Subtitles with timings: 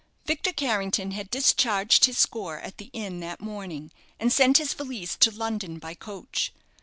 [0.25, 5.15] Victor Carrington had discharged his score at the inn that morning, and sent his valise
[5.17, 6.51] to London by coach.